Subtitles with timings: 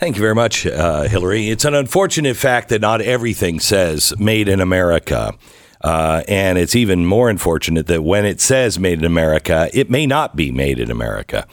[0.00, 1.50] Thank you very much, uh, Hillary.
[1.50, 5.34] It's an unfortunate fact that not everything says made in America.
[5.82, 10.06] Uh, and it's even more unfortunate that when it says made in America, it may
[10.06, 11.46] not be made in America.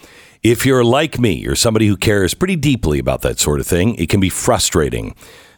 [0.43, 3.95] If you're like me, you're somebody who cares pretty deeply about that sort of thing,
[3.95, 5.13] it can be frustrating.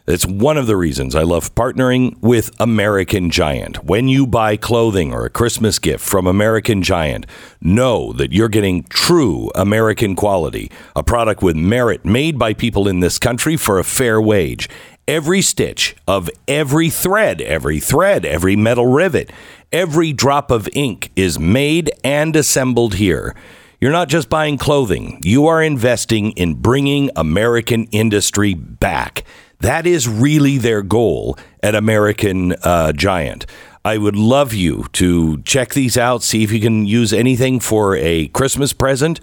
[0.06, 3.84] That's one of the reasons I love partnering with American Giant.
[3.84, 7.26] When you buy clothing or a Christmas gift from American Giant,
[7.60, 13.00] know that you're getting true American quality, a product with merit made by people in
[13.00, 14.68] this country for a fair wage.
[15.06, 19.30] Every stitch of every thread, every thread, every metal rivet,
[19.70, 23.34] every drop of ink is made and assembled here.
[23.80, 29.24] You're not just buying clothing, you are investing in bringing American industry back.
[29.60, 33.46] That is really their goal at American uh, Giant.
[33.84, 37.96] I would love you to check these out, see if you can use anything for
[37.96, 39.20] a Christmas present.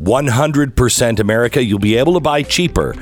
[0.00, 1.62] 100% America.
[1.62, 2.94] You'll be able to buy cheaper,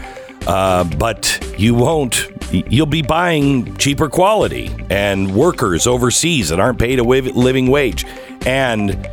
[0.46, 2.28] uh, but you won't.
[2.52, 8.04] You'll be buying cheaper quality and workers overseas that aren't paid a living wage.
[8.44, 9.08] And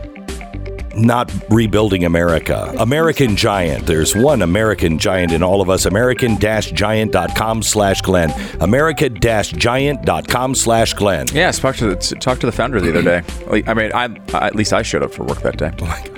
[0.96, 2.74] not rebuilding America.
[2.80, 3.86] American Giant.
[3.86, 5.86] There's one American Giant in all of us.
[5.86, 8.32] American-Giant.com slash Glenn.
[8.62, 11.28] America-Giant.com slash Glenn.
[11.34, 13.24] Yeah, talk to the, talk to the founder the other day.
[13.68, 14.06] I mean, I,
[14.38, 15.72] at least I showed up for work that day.
[15.82, 16.16] Oh my gosh.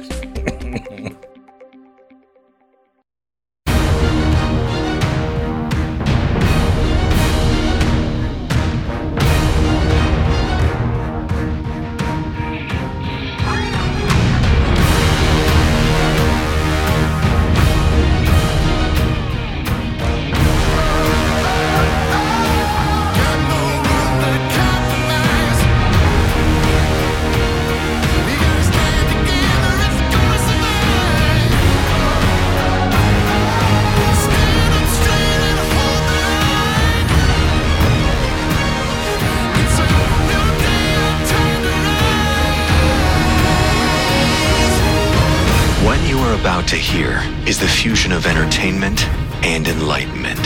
[47.68, 49.08] Fusion of entertainment
[49.46, 50.40] and enlightenment.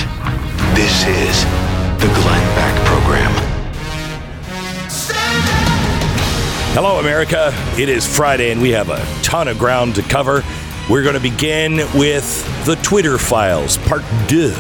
[0.75, 1.44] This is
[2.01, 3.31] the Glenn Beck Program.
[6.73, 7.51] Hello, America.
[7.79, 10.44] It is Friday, and we have a ton of ground to cover.
[10.89, 14.53] We're going to begin with the Twitter files, part two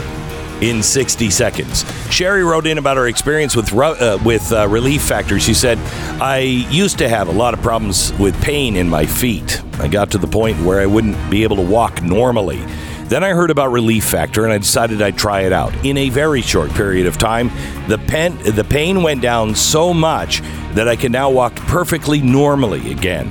[0.61, 1.83] in 60 seconds.
[2.09, 5.39] Sherry wrote in about her experience with uh, with uh, Relief Factor.
[5.41, 5.77] She said,
[6.21, 9.61] "I used to have a lot of problems with pain in my feet.
[9.79, 12.63] I got to the point where I wouldn't be able to walk normally."
[13.07, 15.73] Then I heard about Relief Factor and I decided I'd try it out.
[15.85, 17.51] In a very short period of time,
[17.87, 20.41] the, pen, the pain went down so much
[20.73, 23.29] that I can now walk perfectly normally again.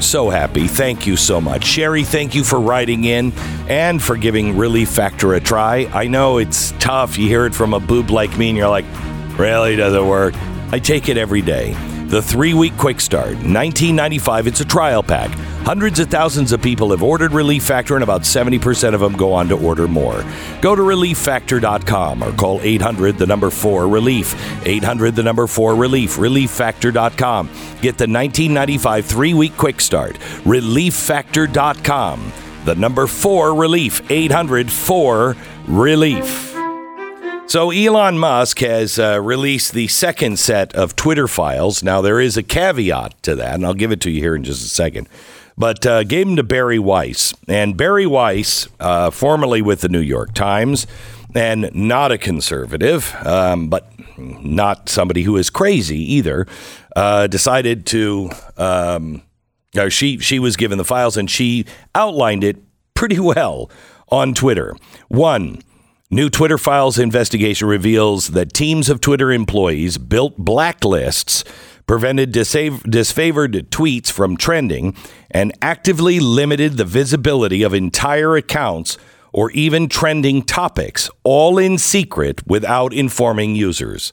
[0.00, 0.68] So happy.
[0.68, 1.64] Thank you so much.
[1.64, 3.32] Sherry, thank you for writing in
[3.68, 5.90] and for giving Relief Factor a try.
[5.92, 7.18] I know it's tough.
[7.18, 8.84] You hear it from a boob like me and you're like,
[9.36, 10.34] really doesn't work.
[10.70, 11.74] I take it every day.
[12.06, 14.46] The three week quick start, 1995.
[14.46, 15.28] It's a trial pack.
[15.66, 19.32] Hundreds of thousands of people have ordered Relief Factor, and about 70% of them go
[19.32, 20.24] on to order more.
[20.60, 24.36] Go to relieffactor.com or call 800 the number 4 relief.
[24.64, 26.14] 800 the number 4 relief.
[26.14, 27.48] Relieffactor.com.
[27.82, 30.14] Get the 1995 three week quick start.
[30.44, 32.32] Relieffactor.com.
[32.66, 34.08] The number 4 relief.
[34.08, 36.45] 800 4 relief.
[37.48, 41.80] So Elon Musk has uh, released the second set of Twitter files.
[41.80, 44.42] Now there is a caveat to that, and I'll give it to you here in
[44.42, 45.08] just a second.
[45.56, 50.00] But uh, gave them to Bari Weiss, and Bari Weiss, uh, formerly with the New
[50.00, 50.88] York Times,
[51.36, 56.48] and not a conservative, um, but not somebody who is crazy either,
[56.96, 58.28] uh, decided to.
[58.56, 59.22] Um,
[59.88, 61.64] she she was given the files, and she
[61.94, 62.56] outlined it
[62.94, 63.70] pretty well
[64.08, 64.74] on Twitter.
[65.08, 65.62] One
[66.08, 71.44] New Twitter Files investigation reveals that teams of Twitter employees built blacklists,
[71.88, 74.94] prevented disfavored tweets from trending,
[75.32, 78.96] and actively limited the visibility of entire accounts
[79.32, 84.12] or even trending topics, all in secret without informing users.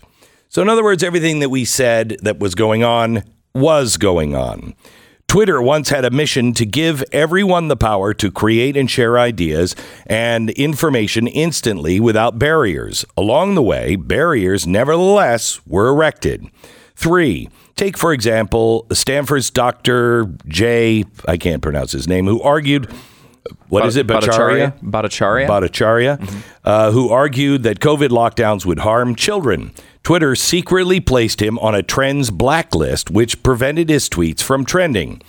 [0.49, 3.21] So, in other words, everything that we said that was going on
[3.53, 4.73] was going on.
[5.27, 9.75] Twitter once had a mission to give everyone the power to create and share ideas
[10.05, 13.03] and information instantly without barriers.
[13.17, 16.45] Along the way, barriers nevertheless were erected.
[16.95, 20.27] Three, take for example Stanford's Dr.
[20.47, 22.87] Jay, I can't pronounce his name, who argued.
[23.67, 24.79] What is it, Bhattacharya?
[24.81, 25.47] Bhattacharya.
[25.47, 29.73] Bhattacharya, uh, who argued that COVID lockdowns would harm children.
[30.03, 35.21] Twitter secretly placed him on a trends blacklist, which prevented his tweets from trending.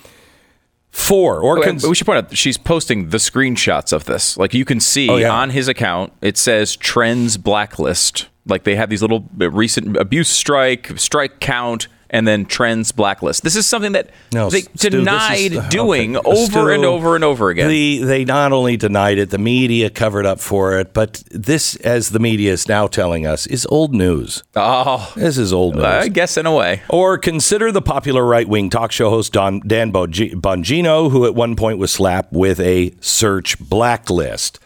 [0.91, 4.37] Four, or Oh, cons- we should point out she's posting the screenshots of this.
[4.37, 5.29] Like you can see Oh, yeah.
[5.33, 8.27] on his account, it says trends blacklist.
[8.45, 13.43] Like they have these little recent abuse strike, strike count, and then trends blacklist.
[13.43, 15.69] This is something that No, they Stu, this is- denied okay.
[15.69, 17.67] doing over Stu, and over and over again.
[17.67, 22.09] The, they not only denied it, the media covered up for it, but this, as
[22.11, 24.43] the media is now telling us, is old news.
[24.55, 25.83] oh, This is old news.
[25.83, 26.81] I guess in a way.
[26.89, 31.55] Or consider the popular right wing talk show host Don, Dan Bongino, who at one
[31.57, 34.59] point was slapped with a search blacklist.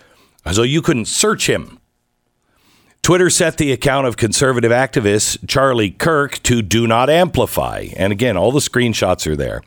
[0.52, 1.79] So you couldn't search him.
[3.02, 7.88] Twitter set the account of conservative activist Charlie Kirk to do not amplify.
[7.96, 9.62] And again, all the screenshots are there.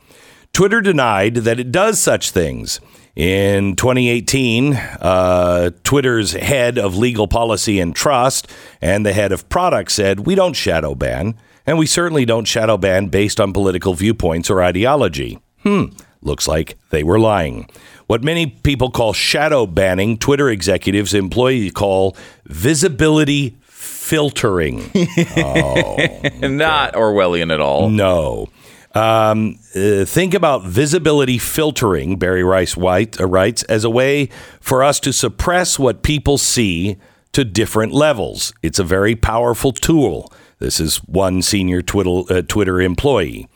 [0.53, 2.79] Twitter denied that it does such things.
[3.15, 8.47] In 2018, uh, Twitter's head of legal policy and trust
[8.81, 11.35] and the head of product said, We don't shadow ban,
[11.65, 15.39] and we certainly don't shadow ban based on political viewpoints or ideology.
[15.61, 15.85] Hmm,
[16.25, 17.69] looks like they were lying.
[18.07, 22.15] What many people call shadow banning, Twitter executives employees call
[22.45, 24.91] visibility filtering.
[25.37, 25.97] Oh,
[26.41, 27.89] Not Orwellian at all.
[27.89, 28.47] No.
[28.93, 34.29] Um, uh, think about visibility filtering, Barry Rice White uh, writes, as a way
[34.61, 36.97] for us to suppress what people see
[37.31, 38.53] to different levels.
[38.61, 40.31] It's a very powerful tool.
[40.59, 43.47] This is one senior Twitter, uh, Twitter employee.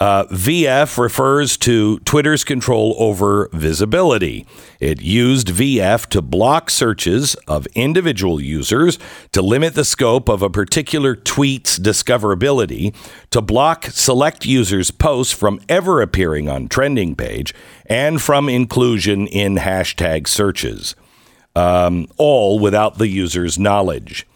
[0.00, 4.44] Uh, VF refers to Twitter's control over visibility.
[4.80, 8.98] It used VF to block searches of individual users,
[9.32, 12.92] to limit the scope of a particular tweet's discoverability,
[13.30, 17.54] to block select users' posts from ever appearing on trending page,
[17.86, 20.96] and from inclusion in hashtag searches,
[21.54, 24.26] um, all without the user's knowledge.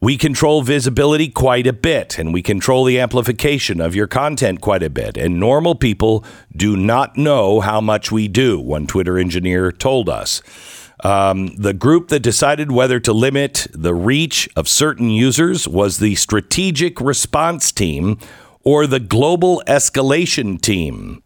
[0.00, 4.82] We control visibility quite a bit, and we control the amplification of your content quite
[4.82, 5.16] a bit.
[5.16, 6.24] And normal people
[6.54, 10.42] do not know how much we do, one Twitter engineer told us.
[11.02, 16.14] Um, the group that decided whether to limit the reach of certain users was the
[16.14, 18.18] Strategic Response Team
[18.62, 21.22] or the Global Escalation Team.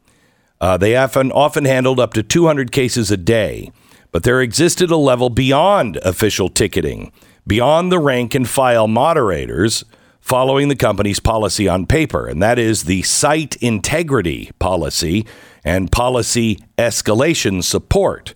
[0.60, 3.70] Uh, they often, often handled up to 200 cases a day,
[4.10, 7.12] but there existed a level beyond official ticketing,
[7.48, 9.84] beyond the rank and file moderators
[10.20, 15.26] following the company's policy on paper, and that is the site integrity policy
[15.64, 18.34] and policy escalation support.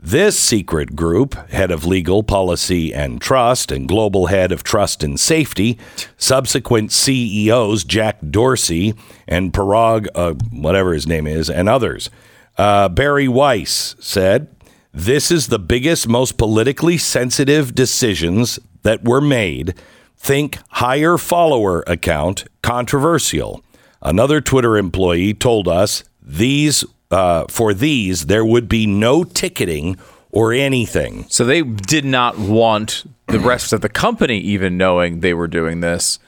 [0.00, 5.20] This secret group, head of legal policy and trust, and global head of trust and
[5.20, 5.76] safety,
[6.16, 8.94] subsequent CEOs Jack Dorsey
[9.26, 12.10] and Parag, uh, whatever his name is, and others.
[12.56, 14.48] Uh, Bari Weiss said,
[14.92, 19.74] This is the biggest, most politically sensitive decisions that were made.
[20.16, 23.62] Think higher follower account controversial.
[24.02, 29.96] Another Twitter employee told us these uh, for these there would be no ticketing
[30.30, 31.24] or anything.
[31.28, 35.80] So they did not want the rest of the company even knowing they were doing
[35.80, 36.18] this.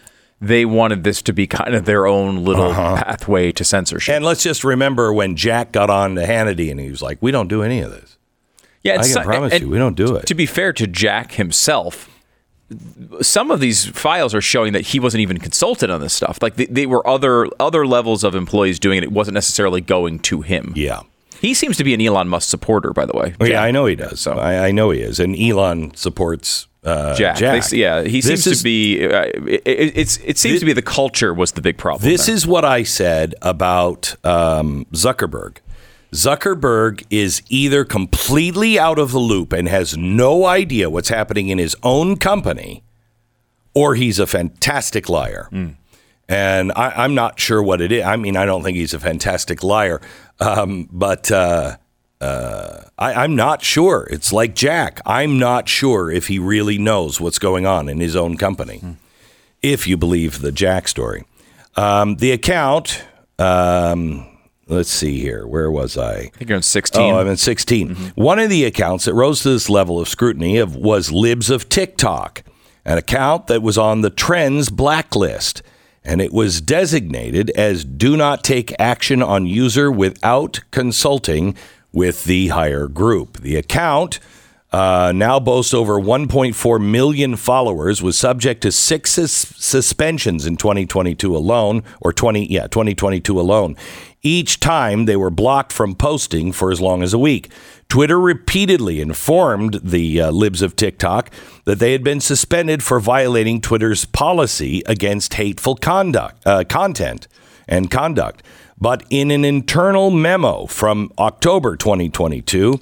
[0.40, 2.96] They wanted this to be kind of their own little Uh-huh.
[3.02, 4.14] pathway to censorship.
[4.14, 7.30] And let's just remember when Jack got on to Hannity and he was like, "We
[7.30, 8.09] don't do any of this."
[8.82, 10.26] Yeah, I can promise you, we don't do it.
[10.26, 12.08] To be fair to Jack himself,
[13.20, 16.38] some of these files are showing that he wasn't even consulted on this stuff.
[16.40, 19.04] Like they, they were other other levels of employees doing it.
[19.04, 20.72] It wasn't necessarily going to him.
[20.76, 21.00] Yeah.
[21.40, 23.34] He seems to be an Elon Musk supporter, by the way.
[23.40, 24.20] Oh, yeah, I know he does.
[24.20, 25.18] So- I, I know he is.
[25.18, 27.38] And Elon supports uh, Jack.
[27.38, 27.64] Jack.
[27.68, 29.04] They- yeah, he This seems is- to be.
[29.06, 32.08] Uh, it, it- it's it seems to be the culture was the big problem.
[32.10, 32.34] This there.
[32.34, 35.56] is what I said about um, Zuckerberg.
[36.12, 41.58] Zuckerberg is either completely out of the loop and has no idea what's happening in
[41.58, 42.82] his own company,
[43.74, 45.48] or he's a fantastic liar.
[46.28, 48.04] And I, I'm not sure what it is.
[48.04, 50.00] I mean, I don't think he's a fantastic liar,
[50.38, 51.76] um, but uh,
[52.20, 54.06] uh, I, I'm not sure.
[54.10, 55.00] It's like Jack.
[55.04, 58.80] I'm not sure if he really knows what's going on in his own company,
[59.62, 61.24] if you believe the Jack story.
[61.76, 63.04] Um, the account,
[63.38, 64.26] um,
[64.70, 65.46] let's see here.
[65.46, 66.12] Where was I?
[66.12, 67.02] I think you're on 16.
[67.02, 68.12] Oh, I'm at 16.
[68.14, 71.68] One of the accounts that rose to this level of scrutiny of, was Libs of
[71.68, 72.42] TikTok,
[72.84, 75.62] an account that was on the Trends blacklist.
[76.04, 81.54] and it was designated as do not take action on user without consulting
[81.92, 83.38] with the higher group.
[83.40, 84.18] The account
[84.72, 91.36] uh, now boasts over 1.4 million followers, was subject to six sus- suspensions in 2022
[91.36, 93.76] alone, or 20, yeah, 2022 alone.
[94.22, 97.50] Each time they were blocked from posting for as long as a week.
[97.88, 101.30] Twitter repeatedly informed the uh, libs of TikTok
[101.64, 107.28] that they had been suspended for violating Twitter's policy against hateful conduct, uh, content
[107.66, 108.42] and conduct.
[108.78, 112.78] But in an internal memo from October 2022,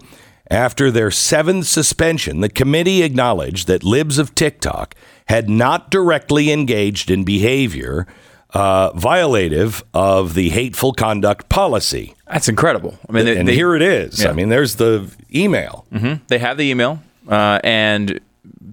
[0.50, 4.94] after their seventh suspension, the committee acknowledged that libs of TikTok
[5.26, 8.06] had not directly engaged in behavior
[8.54, 12.14] uh, violative of the hateful conduct policy.
[12.26, 12.98] That's incredible.
[13.08, 14.22] I mean, they, and they- here it is.
[14.22, 14.30] Yeah.
[14.30, 15.86] I mean, there's the email.
[16.28, 18.20] They have the email, uh, and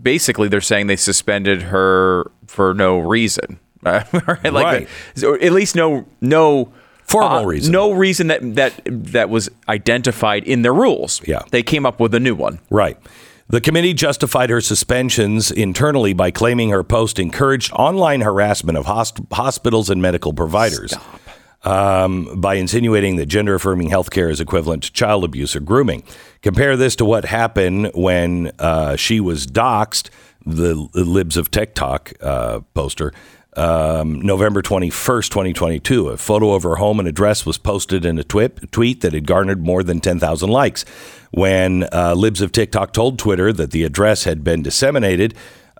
[0.01, 3.60] basically they're saying they suspended her for no reason.
[3.86, 4.12] Right?
[4.44, 4.88] Like Right.
[5.15, 6.72] the- at least no no
[7.03, 7.72] Formal uh, reason.
[7.72, 11.22] no reason that that that was identified in their rules.
[11.27, 11.44] Yeah.
[11.51, 12.58] they came up with a new one.
[12.72, 12.98] Right.
[13.48, 19.32] The committee justified her suspensions internally by claiming her post encouraged online harassment of hosp-
[19.32, 20.96] hospitals and medical providers.
[21.64, 26.04] Um, by insinuating that gender affirming healthcare is equivalent to child abuse or grooming.
[26.42, 30.10] Compare this to what happened when uh, she was doxxed,
[30.46, 33.14] the, the Libs of TikTok uh, poster,
[33.58, 36.10] um, November 21st, 2022.
[36.10, 39.28] A photo of her home and address was posted in a twit, tweet that had
[39.28, 40.86] garnered more than 10,000 likes.
[41.32, 45.34] When uh, Libs of TikTok told Twitter that the address had been disseminated,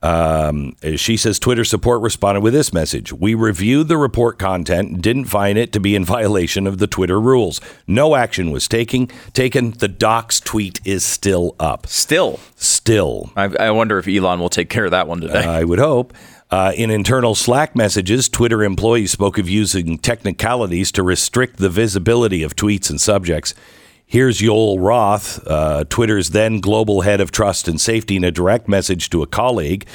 [0.04, 5.02] um, she says Twitter support responded with this message We reviewed the report content and
[5.02, 7.60] didn't find it to be in violation of the Twitter rules.
[7.88, 9.72] No action was taking, taken.
[9.72, 11.88] The docs tweet is still up.
[11.88, 13.32] Still, Still.
[13.36, 15.44] I, I wonder if Elon will take care of that one today.
[15.44, 16.14] I would hope.
[16.56, 22.44] Uh, in internal Slack messages, Twitter employees spoke of using technicalities to restrict the visibility
[22.44, 23.54] of tweets and subjects.
[24.06, 28.70] Here's Yoel Roth, uh, Twitter's then global head of trust and safety, in a direct
[28.70, 29.86] message to a colleague.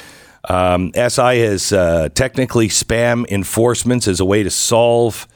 [0.47, 5.27] Um, SI has uh, technically spam enforcements as a way to solve.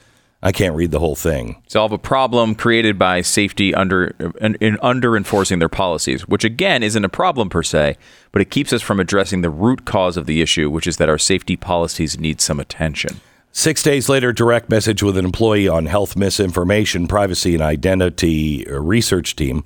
[0.44, 1.63] I can't read the whole thing.
[1.68, 6.84] solve a problem created by safety under in, in under enforcing their policies, which again
[6.84, 7.98] isn't a problem per se,
[8.32, 11.10] but it keeps us from addressing the root cause of the issue, which is that
[11.10, 13.22] our safety policies need some attention.
[13.51, 19.36] Six days later, direct message with an employee on health misinformation, privacy, and identity research
[19.36, 19.63] team.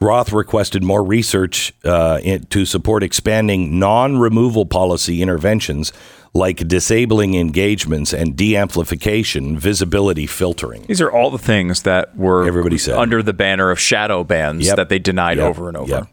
[0.00, 5.92] Roth requested more research uh, in, to support expanding non removal policy interventions
[6.32, 10.82] like disabling engagements and de amplification visibility filtering.
[10.86, 12.96] These are all the things that were Everybody said.
[12.96, 14.76] under the banner of shadow bans Yep.
[14.76, 15.46] that they denied Yep.
[15.48, 15.90] over and over.
[15.90, 16.06] Yep.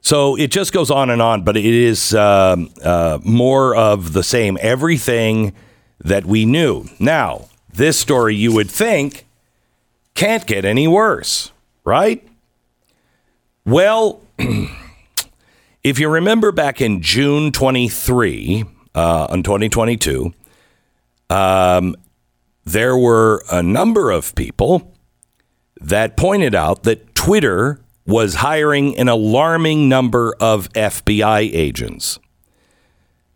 [0.00, 4.24] So it just goes on and on, but it is um, uh, more of the
[4.24, 4.58] same.
[4.60, 5.52] Everything
[6.00, 6.86] that we knew.
[6.98, 9.26] Now, this story you would think
[10.14, 11.52] can't get any worse,
[11.84, 12.26] right?
[13.64, 14.20] Well,
[15.84, 18.64] if you remember back in June 23,
[18.94, 20.32] uh, on 2022,
[21.30, 21.96] um,
[22.64, 24.92] there were a number of people
[25.80, 32.18] that pointed out that Twitter was hiring an alarming number of FBI agents.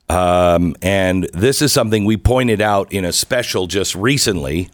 [0.08, 4.70] Um, and this is something we pointed out in a special just recently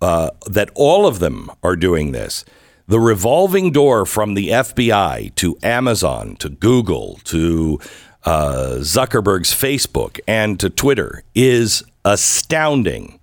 [0.00, 2.44] uh, that all of them are doing this.
[2.86, 7.80] The revolving door from the FBI to Amazon to Google to
[8.26, 13.20] uh, Zuckerberg's Facebook and to Twitter is astounding.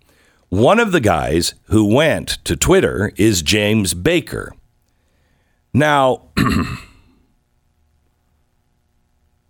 [0.50, 4.54] One of the guys who went to Twitter is James Baker.
[5.74, 6.30] Now,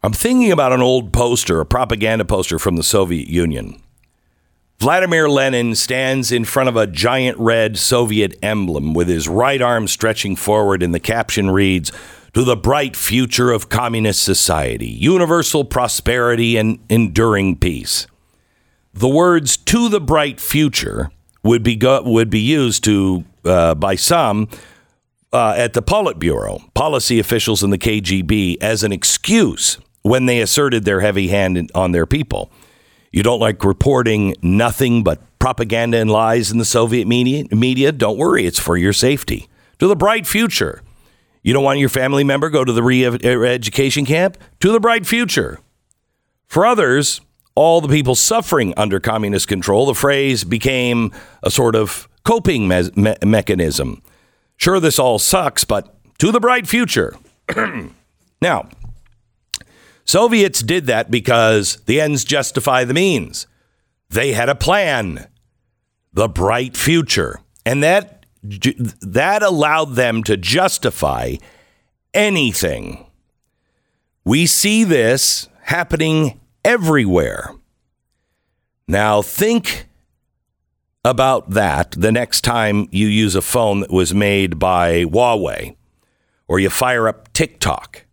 [0.01, 3.79] I'm thinking about an old poster, a propaganda poster from the Soviet Union.
[4.79, 9.87] Vladimir Lenin stands in front of a giant red Soviet emblem with his right arm
[9.87, 11.91] stretching forward, and the caption reads,
[12.33, 18.07] To the bright future of communist society, universal prosperity and enduring peace.
[18.93, 21.11] The words "to the bright future"
[21.43, 24.47] would be go- would be used to uh, by some
[25.31, 30.85] uh, at the Politburo, policy officials in the KGB, as an excuse when they asserted
[30.85, 32.51] their heavy hand on their people.
[33.11, 37.45] You don't like reporting nothing but propaganda and lies in the Soviet media?
[37.51, 39.47] Media, don't worry, it's for your safety.
[39.79, 40.81] To the bright future.
[41.43, 44.37] You don't want your family member go to the uh, re-education camp?
[44.61, 45.59] To the bright future.
[46.47, 47.21] For others,
[47.55, 51.11] all the people suffering under communist control, the phrase became
[51.43, 54.01] a sort of coping me- me- mechanism.
[54.57, 57.15] Sure, this all sucks, but to the bright future.
[58.41, 58.69] now,
[60.05, 63.47] Soviets did that because the ends justify the means.
[64.09, 65.27] They had a plan,
[66.11, 67.39] the bright future.
[67.65, 71.35] And that, that allowed them to justify
[72.13, 73.05] anything.
[74.25, 77.51] We see this happening everywhere.
[78.87, 79.87] Now, think
[81.05, 85.75] about that the next time you use a phone that was made by Huawei
[86.47, 88.05] or you fire up TikTok.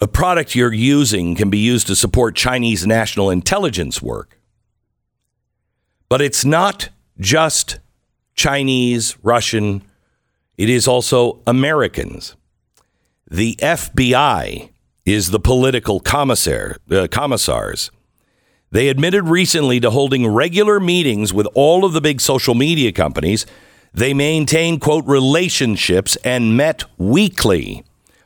[0.00, 4.38] A product you're using can be used to support Chinese national intelligence work.
[6.08, 6.88] But it's not
[7.18, 7.78] just
[8.34, 9.82] Chinese, Russian,
[10.56, 12.36] it is also Americans.
[13.30, 14.70] The FBI
[15.04, 17.90] is the political commissar, uh, commissars.
[18.70, 23.44] They admitted recently to holding regular meetings with all of the big social media companies.
[23.92, 27.84] They maintain, quote, relationships and met weekly.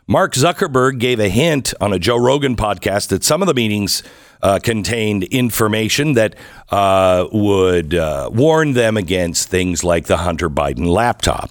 [0.08, 4.04] Mark Zuckerberg gave a hint on a Joe Rogan podcast that some of the meetings
[4.40, 6.36] uh, contained information that
[6.70, 11.50] uh, would uh, warn them against things like the Hunter Biden laptop.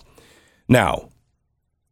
[0.70, 1.10] Now,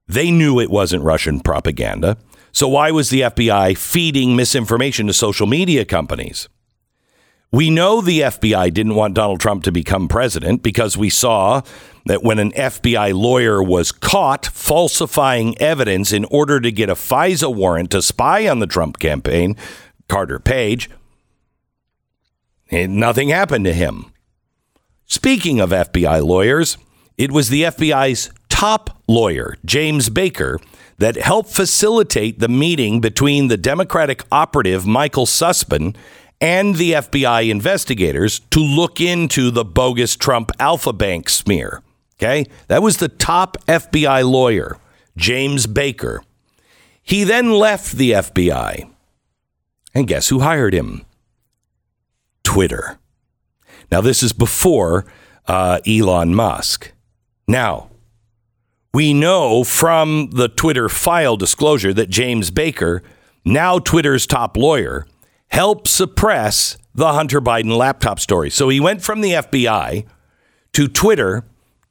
[0.08, 2.18] they knew it wasn't Russian propaganda.
[2.54, 6.48] So why was the FBI feeding misinformation to social media companies?
[7.52, 11.62] We know the FBI didn't want Donald Trump to become president because we saw
[12.06, 17.54] that when an FBI lawyer was caught falsifying evidence in order to get a FISA
[17.54, 19.56] warrant to spy on the Trump campaign,
[20.10, 20.90] Carter Page,
[22.72, 24.12] nothing happened to him.
[25.06, 26.78] Speaking of FBI lawyers,
[27.18, 30.60] it was the FBI's top lawyer, James Baker,
[30.98, 35.96] that helped facilitate the meeting between the Democratic operative Michael Sussmann
[36.42, 41.82] and the FBI investigators to look into the bogus Trump Alpha Bank smear.
[42.24, 42.46] Okay?
[42.68, 44.78] That was the top FBI lawyer,
[45.18, 46.24] James Baker.
[47.02, 48.90] He then left the FBI.
[49.94, 51.06] And guess who hired him?
[52.44, 52.98] Twitter.
[53.92, 55.06] Now, this is before
[55.48, 56.94] uh, Elon Musk.
[57.46, 57.90] Now,
[58.94, 63.04] we know from the Twitter file disclosure that James Baker,
[63.44, 65.06] now Twitter's top lawyer,
[65.50, 68.50] helped suppress the Hunter Biden laptop story.
[68.50, 70.06] So he went from the FBI
[70.72, 71.44] to Twitter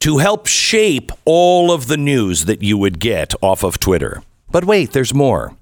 [0.03, 4.21] to help shape all of the news that you would get off of Twitter.
[4.51, 5.57] But wait, there's more.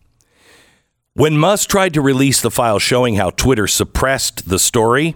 [1.12, 5.14] When Musk tried to release the file showing how Twitter suppressed the story,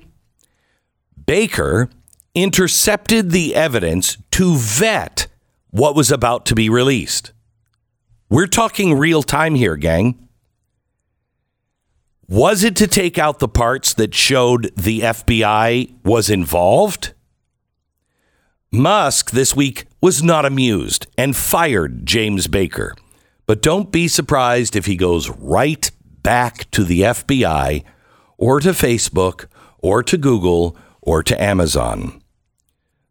[1.25, 1.89] Baker
[2.35, 5.27] intercepted the evidence to vet
[5.71, 7.33] what was about to be released.
[8.29, 10.29] We're talking real time here, gang.
[12.29, 17.14] Was it to take out the parts that showed the FBI was involved?
[18.75, 22.97] Musk this week was not amused and fired James Baker.
[23.47, 25.89] But don't be surprised if he goes right
[26.23, 27.85] back to the FBI
[28.37, 29.47] or to Facebook
[29.79, 32.21] or to Google or to Amazon.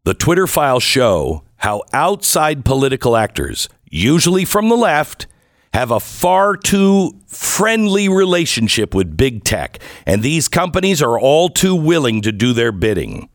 [0.03, 5.27] The Twitter files show how outside political actors, usually from the left,
[5.73, 11.73] have a far too friendly relationship with big tech, and these companies are all too
[11.73, 13.29] willing to do their bidding.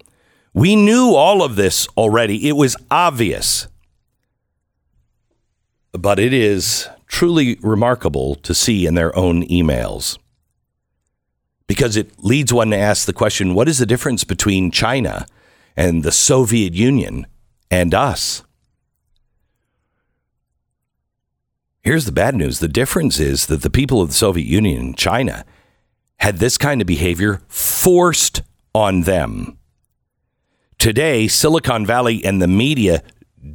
[0.54, 3.68] We knew all of this already, it was obvious.
[5.92, 10.18] But it is truly remarkable to see in their own emails
[11.66, 15.26] because it leads one to ask the question what is the difference between China
[15.76, 17.26] and the Soviet Union
[17.70, 18.42] and us?
[21.82, 24.98] Here's the bad news the difference is that the people of the Soviet Union and
[24.98, 25.44] China
[26.18, 28.42] had this kind of behavior forced
[28.74, 29.58] on them.
[30.78, 33.02] Today, Silicon Valley and the media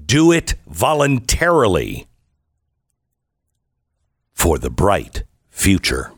[0.06, 2.06] do it voluntarily
[4.34, 6.12] for the bright future.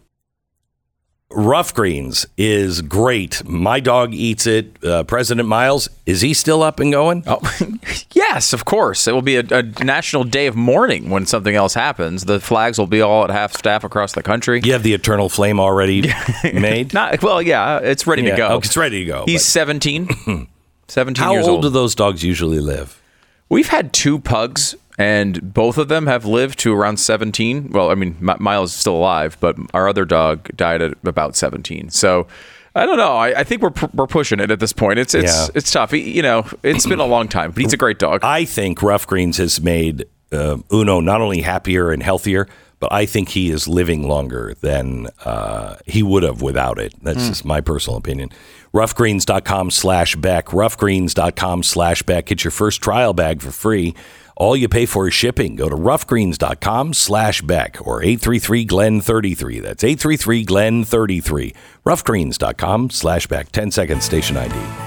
[1.32, 3.44] Rough Greens is great.
[3.46, 4.84] My dog eats it.
[4.84, 7.24] Uh, President Miles, is he still up and going?
[7.28, 7.40] Oh,
[8.14, 9.08] yes, of course.
[9.08, 12.26] It will be a, a, national day of mourning when something else happens.
[12.26, 14.62] The flags will be all at half staff across the country.
[14.64, 16.12] You have the eternal flame already
[16.44, 16.94] made?
[16.94, 18.32] Not well, yeah, it's ready yeah.
[18.32, 18.48] to go.
[18.48, 19.26] Oh, it's ready to go.
[19.26, 19.52] He's but.
[19.52, 20.48] 17.
[20.88, 21.64] 17 How years old old.
[21.64, 23.02] do those dogs usually live?
[23.50, 27.70] We've had two pugs and both of them have lived to around 17.
[27.72, 31.90] Well, I mean, Miles is still alive, but our other dog died at about 17.
[31.90, 32.28] So
[32.76, 33.16] I don't know.
[33.16, 35.00] I, I think we're we're pushing it at this point.
[35.00, 35.48] It's it's yeah.
[35.56, 35.92] it's tough.
[35.92, 38.20] He, you know, it's been a long time, but he's a great dog.
[38.24, 42.48] I think Rough Greens has made uh, Uno not only happier and healthier,
[42.86, 46.94] but I think he is living longer than uh, he would have without it.
[47.02, 47.30] That's mm.
[47.30, 48.30] just my personal opinion.
[48.76, 50.48] Roughgreens.com slash Beck.
[50.48, 52.28] Roughgreens.com slash Beck.
[52.28, 53.96] Get your first trial bag for free
[54.38, 55.56] All you pay for is shipping.
[55.56, 59.62] Go to roughgreens.com slash Beck or 833-GLEN33.
[59.64, 61.56] That's 833-GLEN33.
[61.86, 63.52] roughgreens.com slash Beck.
[63.52, 64.85] 10 seconds station ID.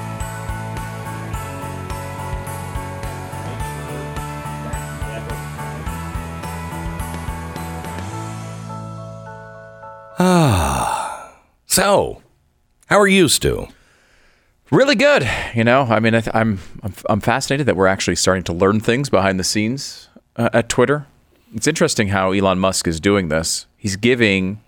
[11.71, 12.23] So,
[12.87, 13.69] how are you, Stu?
[14.71, 15.29] Really good.
[15.55, 18.53] You know, I mean, I th- I'm, I'm I'm fascinated that we're actually starting to
[18.53, 21.07] learn things behind the scenes uh, at Twitter.
[21.55, 23.67] It's interesting how Elon Musk is doing this.
[23.77, 24.61] He's giving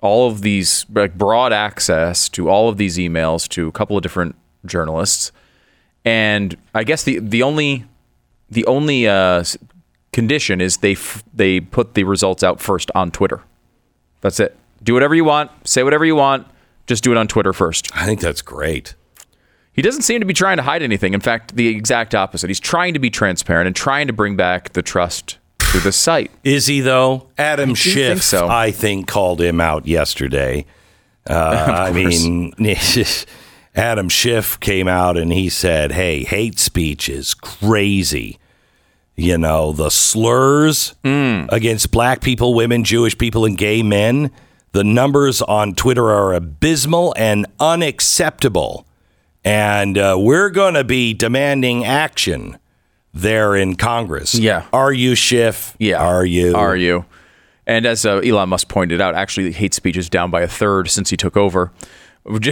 [0.00, 4.02] all of these like broad access to all of these emails to a couple of
[4.02, 4.34] different
[4.66, 5.32] journalists,
[6.04, 7.84] and I guess the the only
[8.50, 9.44] the only uh,
[10.12, 13.42] condition is they f- they put the results out first on Twitter.
[14.22, 14.57] That's it.
[14.82, 16.46] Do whatever you want, say whatever you want,
[16.86, 17.94] just do it on Twitter first.
[17.94, 18.94] I think that's great.
[19.72, 21.14] He doesn't seem to be trying to hide anything.
[21.14, 22.50] In fact, the exact opposite.
[22.50, 25.38] He's trying to be transparent and trying to bring back the trust
[25.72, 26.30] to the site.
[26.42, 27.28] Is he though?
[27.38, 28.48] Adam do Schiff, think so.
[28.48, 30.66] I think, called him out yesterday.
[31.28, 32.54] Uh, I mean,
[33.74, 38.38] Adam Schiff came out and he said, "Hey, hate speech is crazy."
[39.14, 44.30] You know, the slurs against black people, women, Jewish people, and gay men.
[44.78, 48.86] The numbers on Twitter are abysmal and unacceptable.
[49.44, 52.58] And uh, we're going to be demanding action
[53.12, 54.36] there in Congress.
[54.36, 54.68] Yeah.
[54.72, 55.74] Are you, Schiff?
[55.80, 55.96] Yeah.
[56.00, 56.54] Are you?
[56.54, 57.06] Are you?
[57.66, 60.88] And as uh, Elon Musk pointed out, actually, hate speech is down by a third
[60.90, 61.72] since he took over.
[62.28, 62.46] But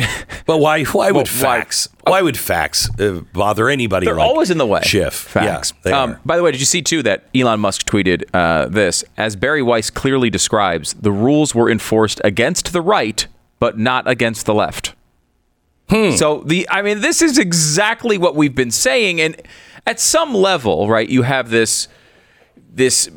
[0.58, 0.84] why?
[0.84, 1.88] Why would Well, why- facts?
[2.04, 4.06] Why, would facts uh, bother anybody?
[4.06, 4.80] They're like always in the way.
[4.82, 5.12] Schiff.
[5.14, 5.72] Facts.
[5.84, 9.04] Yeah, um, by the way, did you see too that Elon Musk tweeted uh, this?
[9.16, 13.26] As Bari Weiss clearly describes, the rules were enforced against the right,
[13.58, 14.94] but not against the left.
[15.90, 16.12] Hmm.
[16.12, 19.40] So the, I mean, this is exactly what we've been saying, and
[19.86, 21.08] at some level, right?
[21.08, 21.88] You have this
[22.72, 23.08] this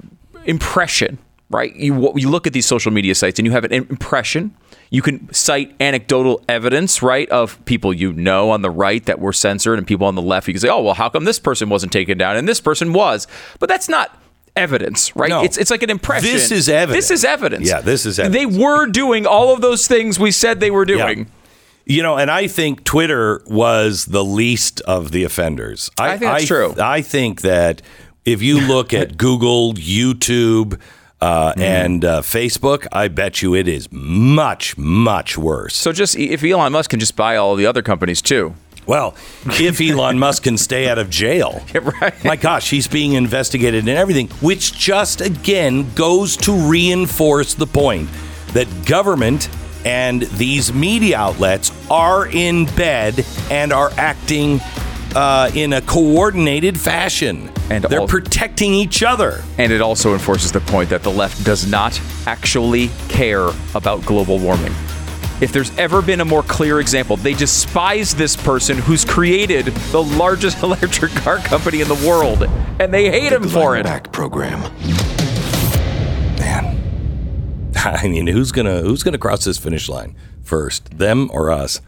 [0.45, 1.17] impression,
[1.49, 1.75] right?
[1.75, 4.55] You you look at these social media sites and you have an impression.
[4.91, 9.33] You can cite anecdotal evidence, right, of people you know on the right that were
[9.33, 10.47] censored and people on the left.
[10.47, 12.91] You can say, "Oh, well, how come this person wasn't taken down and this person
[12.93, 13.27] was?"
[13.59, 14.17] But that's not
[14.55, 15.29] evidence, right?
[15.29, 15.43] No.
[15.43, 16.31] It's it's like an impression.
[16.31, 17.07] This is evidence.
[17.07, 17.67] This is evidence.
[17.67, 18.53] Yeah, this is evidence.
[18.53, 21.29] They were doing all of those things we said they were doing.
[21.85, 25.89] You know, and I think Twitter was the least of the offenders.
[25.97, 26.75] I think that's true.
[26.79, 27.81] I think that
[28.25, 30.79] if you look at Google, YouTube,
[31.21, 31.61] uh, Mm-hmm.
[31.61, 35.75] and uh, Facebook, I bet you it is much, much worse.
[35.75, 38.53] So just if Elon Musk can just buy all the other companies too.
[38.85, 39.13] Well,
[39.45, 41.61] if Elon Musk can stay out of jail,
[42.01, 42.23] right.
[42.23, 48.09] my gosh, he's being investigated and everything, which just again goes to reinforce the point
[48.53, 49.49] that government
[49.85, 54.59] and these media outlets are in bed and are acting
[55.15, 57.51] uh, in a coordinated fashion.
[57.69, 59.43] And they're all- protecting each other.
[59.57, 64.39] And it also enforces the point that the left does not actually care about global
[64.39, 64.73] warming.
[65.41, 70.03] If there's ever been a more clear example, they despise this person who's created the
[70.03, 72.43] largest electric car company in the world,
[72.81, 73.83] and they hate him for Glenn it.
[73.83, 74.59] Beck program.
[76.39, 81.79] Man, I mean, who's gonna who's gonna cross this finish line first, them or us?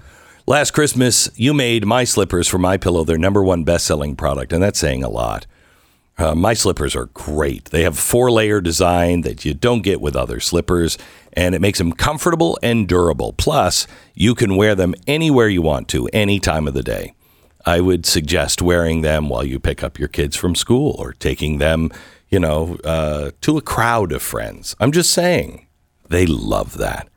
[0.51, 4.61] Last Christmas, you made my slippers for my pillow their number one best-selling product, and
[4.61, 5.45] that's saying a lot.
[6.17, 7.69] Uh, my slippers are great.
[7.69, 10.97] They have four-layer design that you don't get with other slippers,
[11.31, 13.31] and it makes them comfortable and durable.
[13.31, 17.13] Plus, you can wear them anywhere you want to, any time of the day.
[17.65, 21.59] I would suggest wearing them while you pick up your kids from school or taking
[21.59, 21.91] them,
[22.27, 24.75] you know, uh, to a crowd of friends.
[24.81, 25.65] I'm just saying,
[26.09, 27.07] they love that.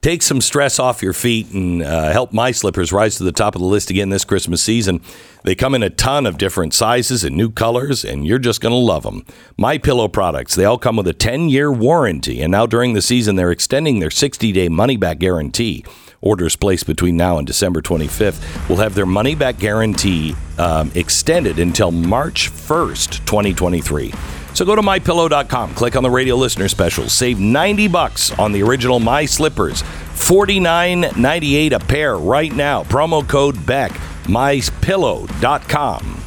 [0.00, 3.56] Take some stress off your feet and uh, help my slippers rise to the top
[3.56, 5.00] of the list again this Christmas season.
[5.42, 8.72] They come in a ton of different sizes and new colors, and you're just going
[8.72, 9.24] to love them.
[9.56, 13.02] My Pillow products, they all come with a 10 year warranty, and now during the
[13.02, 15.84] season, they're extending their 60 day money back guarantee.
[16.20, 21.58] Orders placed between now and December 25th will have their money back guarantee um, extended
[21.58, 24.12] until March 1st, 2023.
[24.58, 28.60] So go to mypillow.com, click on the radio listener special, save 90 bucks on the
[28.64, 32.82] original My Slippers, 49.98 a pair right now.
[32.82, 33.92] Promo code BECK,
[34.24, 36.22] mypillow.com.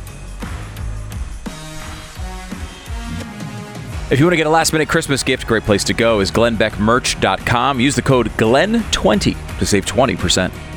[4.09, 6.31] If you want to get a last minute Christmas gift, great place to go is
[6.31, 7.81] glenbeckmerch.com.
[7.81, 10.70] Use the code GLEN20 to save 20%.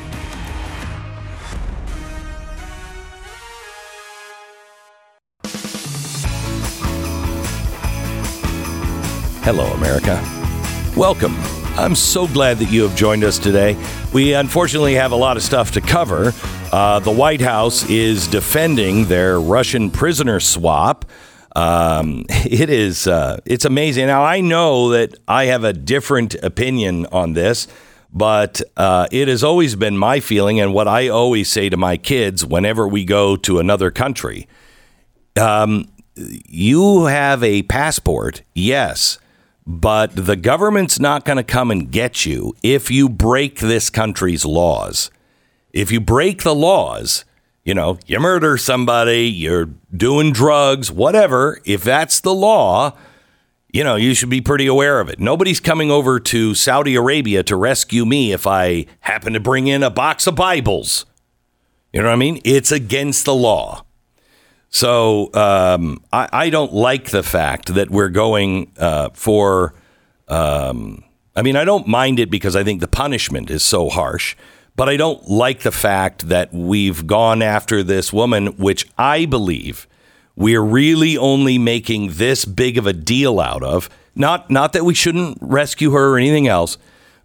[9.45, 10.19] Hello, America.
[10.97, 11.35] Welcome.
[11.77, 13.77] I'm so glad that you have joined us today.
[14.11, 16.33] We unfortunately have a lot of stuff to cover.
[16.71, 21.05] Uh, the White House is defending their Russian prisoner swap.
[21.55, 24.07] Um, it is uh, it's amazing.
[24.07, 27.67] Now I know that I have a different opinion on this,
[28.11, 31.97] but uh, it has always been my feeling, and what I always say to my
[31.97, 34.47] kids whenever we go to another country.
[35.39, 39.19] Um, you have a passport, yes,
[39.65, 44.45] but the government's not going to come and get you if you break this country's
[44.45, 45.09] laws.
[45.73, 47.25] If you break the laws,
[47.63, 52.95] you know, you murder somebody, you're doing drugs, whatever, if that's the law,
[53.73, 55.19] you know, you should be pretty aware of it.
[55.19, 59.83] Nobody's coming over to Saudi Arabia to rescue me if I happen to bring in
[59.83, 61.05] a box of Bibles.
[61.91, 62.39] You know what I mean?
[62.45, 63.83] It's against the law.
[64.75, 69.73] So um, I, I, don't like the fact that we're going uh, for.
[70.27, 71.01] Um,
[71.33, 74.35] I mean, I don't mind it because I think the punishment is so harsh.
[74.75, 79.87] But I don't like the fact that we've gone after this woman, which I believe
[80.35, 83.89] we're really only making this big of a deal out of.
[84.13, 86.77] Not, not that we shouldn't rescue her or anything else,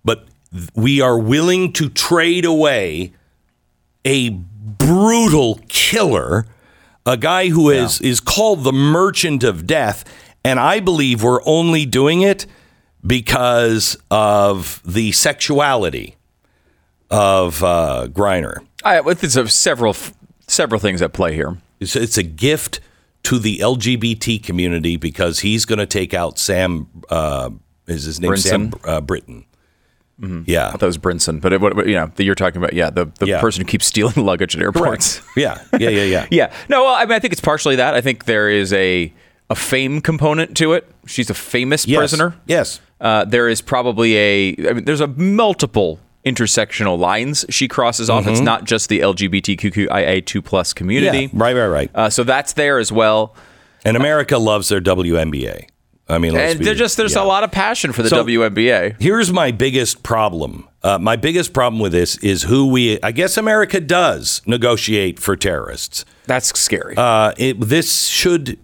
[0.05, 0.29] but
[0.77, 3.13] we are willing to trade away
[4.05, 6.47] a brutal killer,
[7.07, 8.11] a guy who is, yeah.
[8.11, 10.05] is called the merchant of death.
[10.45, 12.47] And I believe we're only doing it
[13.07, 16.17] because of the sexuality
[17.11, 18.65] of uh, Griner.
[18.85, 19.95] I, there's several
[20.47, 21.59] several things at play here.
[21.79, 22.81] It's, it's a gift
[23.25, 26.89] to the LGBT community because he's going to take out Sam.
[27.09, 27.51] Uh,
[27.87, 28.41] is his name Brinson?
[28.41, 29.45] Sam uh, Britton?
[30.21, 30.43] Mm-hmm.
[30.47, 32.91] Yeah, I thought it was Brinson, but it, you know, that you're talking about, yeah,
[32.91, 33.41] the, the yeah.
[33.41, 35.23] person who keeps stealing luggage at airports.
[35.37, 36.27] Yeah, yeah, yeah, yeah.
[36.31, 36.53] yeah.
[36.69, 37.95] No, well, I mean, I think it's partially that.
[37.95, 39.13] I think there is a
[39.49, 40.89] a fame component to it.
[41.07, 41.99] She's a famous yes.
[41.99, 42.37] prisoner.
[42.47, 42.81] Yes.
[43.01, 44.49] Uh, there is probably a.
[44.69, 48.25] I mean, there's a multiple intersectional lines she crosses off.
[48.25, 48.33] Mm-hmm.
[48.33, 51.23] It's not just the LGBTQIA2 plus community.
[51.25, 51.91] Yeah, right, right, right.
[51.95, 53.35] Uh, so that's there as well.
[53.85, 55.69] And America loves their WNBA.
[56.11, 57.23] I mean, and be, just there's yeah.
[57.23, 59.01] a lot of passion for the so, WNBA.
[59.01, 60.69] Here's my biggest problem.
[60.83, 63.01] Uh, my biggest problem with this is who we.
[63.03, 66.05] I guess America does negotiate for terrorists.
[66.27, 66.95] That's scary.
[66.97, 68.59] Uh, it, this should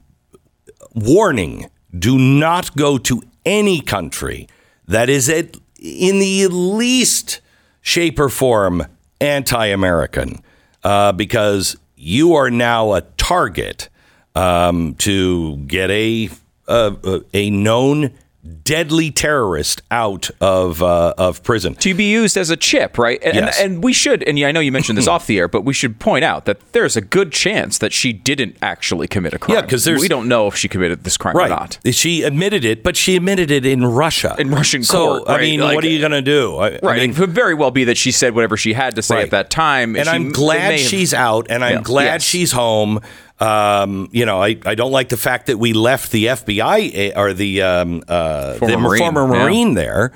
[0.95, 4.49] warning: do not go to any country
[4.89, 7.41] that is at in the least
[7.81, 8.87] shape or form
[9.21, 10.43] anti American
[10.85, 13.89] uh, because you are now a target
[14.35, 16.29] um, to get a,
[16.69, 18.13] a, a known
[18.47, 23.23] deadly terrorist out of uh, of prison to be used as a chip, right?
[23.23, 23.61] And, yes.
[23.61, 25.73] and, and we should, and I know you mentioned this off the air, but we
[25.73, 29.57] should point out that there's a good chance that she didn't actually commit a crime.
[29.57, 31.47] Yeah, because we don't know if she committed this crime right.
[31.47, 31.79] or not.
[31.91, 35.29] She admitted it, but she admitted it in Russia, in Russian so, court.
[35.29, 35.41] Right?
[35.41, 36.57] I mean, like, what are you going to do?
[36.57, 38.97] I, right, I mean, it could very well be that she said whatever she had
[38.97, 39.25] to say right.
[39.25, 42.23] at that time, and she, I'm glad she's have, out, and I'm yeah, glad yes.
[42.23, 43.01] she's home.
[43.39, 47.13] Um, you know, I, I don't like the fact that we left the FBI eh,
[47.15, 48.99] or the um, uh, former, the Marine.
[48.99, 49.75] former Marine yeah.
[49.75, 50.13] there.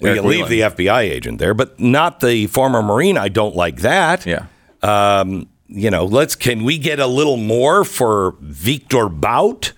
[0.00, 3.16] We leave the FBI agent there, but not the former Marine.
[3.16, 4.26] I don't like that.
[4.26, 4.46] Yeah.
[4.82, 9.72] Um, you know, let's can we get a little more for Victor Bout?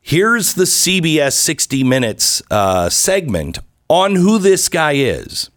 [0.00, 5.50] Here's the CBS 60 Minutes uh, segment on who this guy is.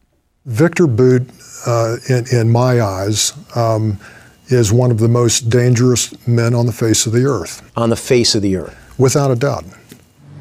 [0.45, 1.23] Victor Bout,
[1.65, 3.99] uh, in, in my eyes, um,
[4.47, 7.69] is one of the most dangerous men on the face of the earth.
[7.75, 8.75] On the face of the earth.
[8.97, 9.65] Without a doubt.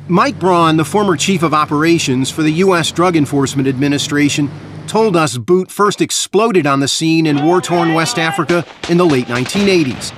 [0.08, 2.92] Mike Braun, the former chief of operations for the U.S.
[2.92, 4.50] Drug Enforcement Administration,
[4.86, 9.04] told us Bout first exploded on the scene in war torn West Africa in the
[9.04, 10.12] late 1980s.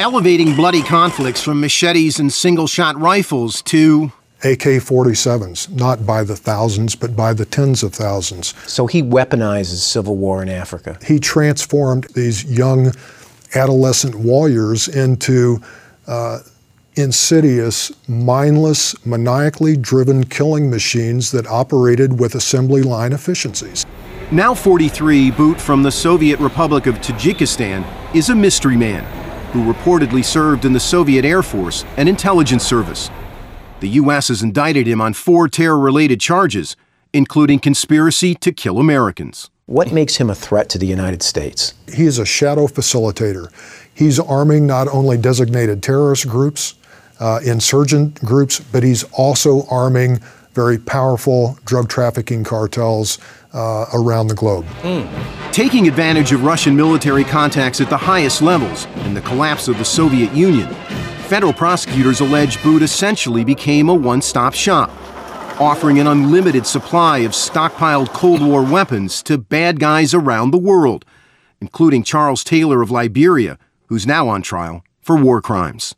[0.00, 4.10] Elevating bloody conflicts from machetes and single shot rifles to
[4.42, 8.54] AK 47s, not by the thousands, but by the tens of thousands.
[8.66, 10.98] So he weaponizes civil war in Africa.
[11.04, 12.92] He transformed these young
[13.54, 15.60] adolescent warriors into
[16.06, 16.40] uh,
[16.96, 23.84] insidious, mindless, maniacally driven killing machines that operated with assembly line efficiencies.
[24.32, 29.04] Now 43, Bout from the Soviet Republic of Tajikistan is a mystery man
[29.52, 33.10] who reportedly served in the Soviet Air Force and intelligence service.
[33.80, 34.28] The U.S.
[34.28, 36.76] has indicted him on four terror related charges,
[37.14, 39.48] including conspiracy to kill Americans.
[39.64, 41.72] What makes him a threat to the United States?
[41.94, 43.50] He is a shadow facilitator.
[43.94, 46.74] He's arming not only designated terrorist groups,
[47.20, 50.20] uh, insurgent groups, but he's also arming
[50.52, 53.18] very powerful drug trafficking cartels
[53.54, 54.66] uh, around the globe.
[54.82, 55.52] Mm.
[55.52, 59.84] Taking advantage of Russian military contacts at the highest levels and the collapse of the
[59.84, 60.68] Soviet Union,
[61.30, 64.90] Federal prosecutors allege Bout essentially became a one stop shop,
[65.60, 71.04] offering an unlimited supply of stockpiled Cold War weapons to bad guys around the world,
[71.60, 75.94] including Charles Taylor of Liberia, who's now on trial for war crimes.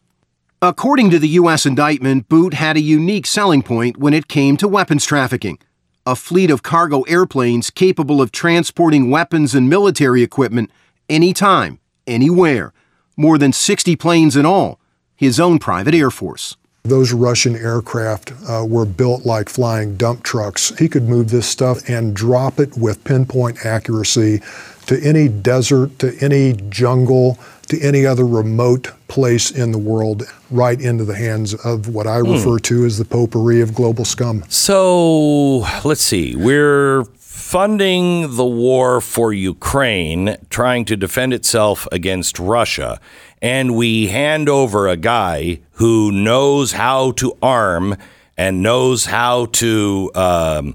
[0.61, 1.65] According to the U.S.
[1.65, 5.59] indictment, Bout had a unique selling point when it came to weapons trafficking.
[6.05, 10.71] A fleet of cargo airplanes capable of transporting weapons and military equipment
[11.09, 12.75] anytime, anywhere.
[13.17, 14.79] More than 60 planes in all.
[15.17, 16.57] His own private air force.
[16.85, 20.77] Those Russian aircraft uh, were built like flying dump trucks.
[20.79, 24.43] He could move this stuff and drop it with pinpoint accuracy
[24.87, 30.81] to any desert, to any jungle, to any other remote place in the world, right
[30.81, 34.43] into the hands of what I refer to as the potpourri of global scum.
[34.49, 36.35] So let's see.
[36.35, 37.05] We're
[37.53, 42.99] funding the war for Ukraine, trying to defend itself against Russia,
[43.43, 47.95] and we hand over a guy who knows how to arm
[48.39, 50.75] and knows how to um,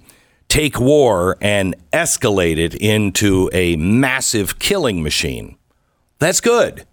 [0.49, 5.57] take war and escalate it into a massive killing machine.
[6.19, 6.85] That's good.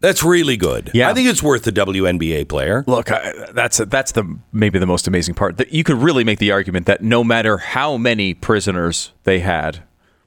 [0.00, 0.90] That's really good.
[0.94, 1.10] Yeah.
[1.10, 2.84] I think it's worth the WNBA player.
[2.86, 5.58] Look, I, that's that's the maybe the most amazing part.
[5.58, 9.82] That you could really make the argument that no matter how many prisoners they had,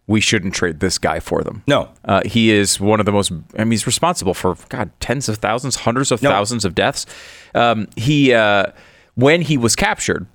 [0.05, 1.63] we shouldn't trade this guy for them.
[1.65, 1.89] No.
[2.05, 3.31] uh, he is one of the most.
[3.57, 6.29] I mean, he's responsible for God tens of thousands, hundreds of No.
[6.29, 7.07] thousands of deaths.
[7.55, 8.67] Um, he uh,
[9.15, 10.27] when he was captured,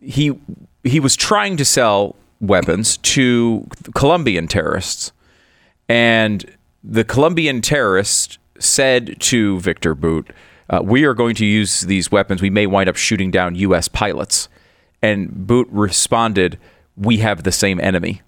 [0.00, 0.38] he
[0.84, 5.10] he was trying to sell weapons to Colombian terrorists,
[5.88, 6.44] and
[6.84, 10.30] the Colombian terrorist said to Victor Bout,
[10.70, 12.42] uh, "We are going to use these weapons.
[12.42, 13.88] We may wind up shooting down U.S.
[13.88, 14.48] pilots."
[15.02, 16.58] And Bout responded,
[16.96, 18.22] "We have the same enemy."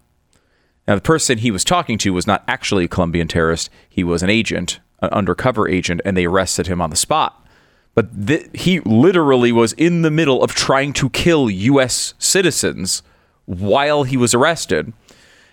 [0.86, 3.70] Now, the person he was talking to was not actually a Colombian terrorist.
[3.88, 7.46] He was an agent, an undercover agent, and they arrested him on the spot.
[7.94, 12.14] But th- he literally was in the middle of trying to kill U.S.
[12.18, 13.02] citizens
[13.46, 14.92] while he was arrested.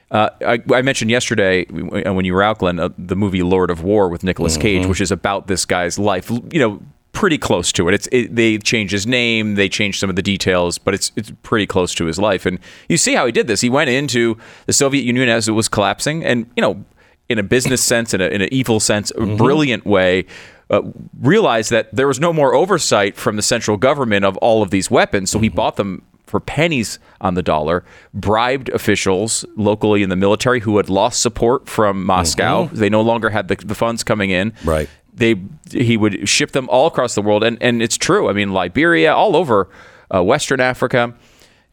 [0.09, 3.69] Uh, I, I mentioned yesterday uh, when you were out, Glenn, uh, the movie Lord
[3.69, 6.29] of War with Nicolas Cage, which is about this guy's life.
[6.29, 7.93] You know, pretty close to it.
[7.95, 11.31] It's it, they changed his name, they changed some of the details, but it's it's
[11.43, 12.45] pretty close to his life.
[12.45, 13.61] And you see how he did this.
[13.61, 16.85] He went into the Soviet Union as it was collapsing, and you know,
[17.27, 20.25] in a business sense, in, a, in an evil sense, a brilliant way.
[20.69, 20.81] Uh,
[21.21, 24.91] realized that there was no more oversight from the central government of all of these
[24.91, 30.15] weapons, so he bought them for pennies on the dollar, bribed officials locally in the
[30.15, 32.65] military who had lost support from Moscow.
[32.73, 34.53] They no longer had the, the funds coming in.
[34.63, 34.89] Right.
[35.13, 35.35] They
[35.71, 38.29] he would ship them all across the world, and and it's true.
[38.29, 39.67] I mean, Liberia, all over
[40.13, 41.15] uh, Western Africa.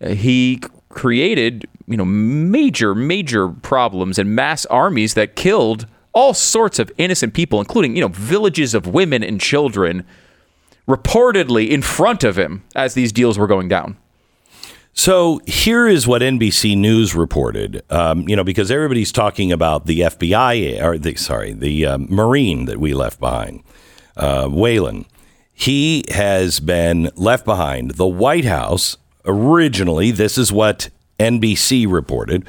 [0.00, 6.78] Uh, he created you know major major problems and mass armies that killed all sorts
[6.78, 10.06] of innocent people, including you know villages of women and children,
[10.88, 13.96] reportedly in front of him as these deals were going down.
[14.96, 17.82] So here is what NBC News reported.
[17.90, 22.66] Um, you know, because everybody's talking about the FBI or the sorry, the uh, Marine
[22.66, 23.62] that we left behind,
[24.16, 25.04] uh, Whelan.
[25.52, 27.92] He has been left behind.
[27.92, 30.10] The White House originally.
[30.12, 32.46] This is what NBC reported.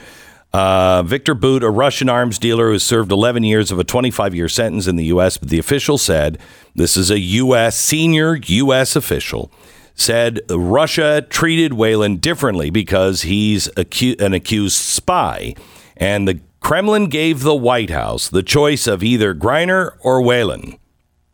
[0.53, 4.47] Uh, Victor Bout, a Russian arms dealer who served 11 years of a 25 year
[4.47, 6.39] sentence in the U.S., but the official said
[6.75, 7.77] this is a U.S.
[7.77, 8.95] senior U.S.
[8.95, 9.51] official
[9.95, 15.55] said Russia treated Whelan differently because he's acu- an accused spy.
[15.97, 20.77] And the Kremlin gave the White House the choice of either Griner or Whelan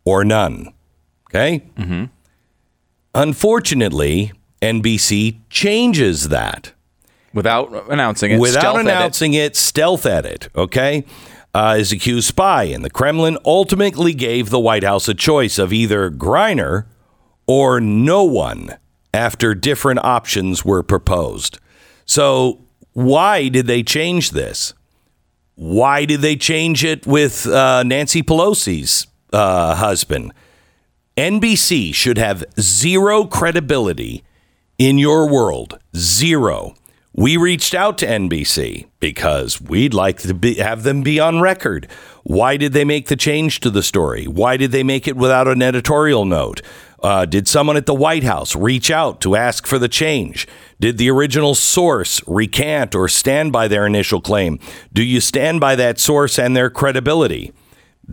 [0.06, 0.74] or none.
[1.30, 1.63] Okay?
[1.78, 2.06] Mm-hmm.
[3.15, 6.74] Unfortunately, NBC changes that
[7.34, 8.88] Without announcing it, without stealth edit.
[8.91, 11.06] announcing it, stealth edit, okay,
[11.54, 12.63] uh, is accused spy.
[12.65, 16.86] And the Kremlin ultimately gave the White House a choice of either Griner
[17.47, 18.77] or no one
[19.13, 21.60] after different options were proposed.
[22.06, 22.60] So,
[22.93, 24.73] why did they change this?
[25.56, 30.34] Why did they change it with uh, Nancy Pelosi's uh, husband?
[31.17, 34.23] NBC should have zero credibility
[34.77, 35.77] in your world.
[35.95, 36.73] Zero.
[37.13, 41.88] We reached out to NBC because we'd like to be, have them be on record.
[42.23, 44.25] Why did they make the change to the story?
[44.25, 46.62] Why did they make it without an editorial note?
[47.01, 50.47] Uh, did someone at the White House reach out to ask for the change?
[50.79, 54.59] Did the original source recant or stand by their initial claim?
[54.93, 57.53] Do you stand by that source and their credibility?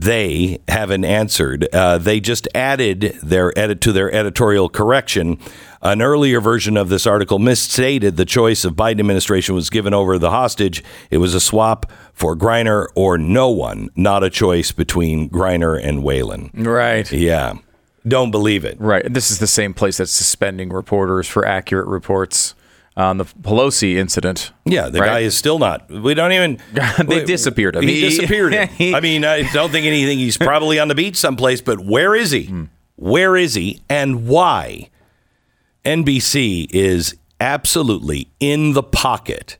[0.01, 1.66] they haven't answered.
[1.74, 5.38] Uh, they just added their edit to their editorial correction.
[5.83, 10.19] An earlier version of this article misstated the choice of Biden administration was given over
[10.19, 10.85] the hostage.
[11.10, 16.04] It was a swap for Griner or no one, not a choice between Griner and
[16.04, 16.50] Whelan.
[16.54, 17.10] Right.
[17.10, 17.54] Yeah,
[18.09, 18.77] don't believe it.
[18.81, 19.04] Right.
[19.13, 22.54] This is the same place that's suspending reporters for accurate reports
[22.96, 24.52] on the Pelosi incident.
[24.65, 25.06] Yeah, the Right?
[25.06, 25.88] guy is still not.
[25.88, 26.59] We don't even.
[27.06, 27.83] They disappeared him.
[27.83, 28.52] He He- disappeared.
[28.54, 28.94] him.
[28.96, 30.19] I mean, I don't think anything.
[30.19, 32.44] He's probably on the beach someplace, but where is he?
[32.46, 32.65] Hmm.
[32.96, 34.90] Where is he and why?
[35.85, 39.56] NBC is absolutely in the pocket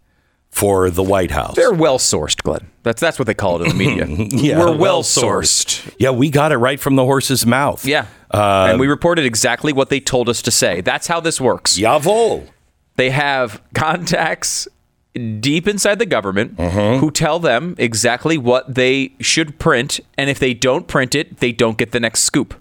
[0.59, 1.54] for the White House.
[1.56, 2.68] They're well sourced, Glenn.
[2.82, 4.06] That's that's what they call it in the media.
[4.30, 5.94] Yeah, We're well well-sourced.
[5.98, 7.84] Yeah, we got it right from the horse's mouth.
[7.86, 8.06] Yeah.
[8.32, 10.80] and we reported exactly what they told us to say.
[10.80, 11.78] That's how this works.
[11.78, 12.46] Jawohl.
[12.96, 14.66] They have contacts
[15.40, 17.00] deep inside the government Mm-hmm.
[17.00, 21.52] who tell them exactly what they should print, and if they don't print it, they
[21.52, 22.54] don't get the next scoop.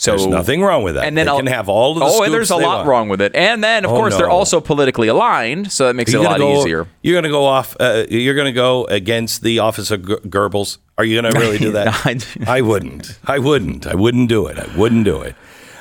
[0.00, 1.06] So There's nothing wrong with that.
[1.06, 2.88] And then they I'll- can have all of the oh, and there's a lot want.
[2.88, 3.34] wrong with it.
[3.34, 6.38] And then, of Oh, course, they're also politically aligned, so that makes it a lot
[6.38, 6.86] go- easier.
[7.02, 7.74] You're going to go off.
[7.80, 10.78] Uh, you're going to go against the Office of Goebbels.
[10.98, 11.88] Are you going to really do that?
[12.06, 12.18] I-
[12.58, 13.18] I wouldn't.
[13.26, 13.88] I wouldn't.
[13.88, 14.56] I wouldn't do it.
[14.56, 15.34] I wouldn't do it.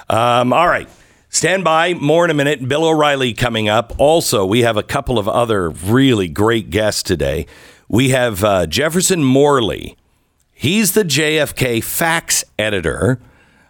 [0.10, 0.90] Um, all right.
[1.30, 1.94] Stand by.
[1.94, 2.68] More in a minute.
[2.68, 3.94] Bill O'Reilly coming up.
[4.00, 7.46] Also, we have a couple of other really great guests today.
[7.88, 9.96] We have uh, Jefferson Morley.
[10.54, 13.20] He's the JFK facts editor